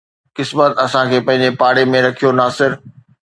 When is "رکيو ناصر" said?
2.05-2.71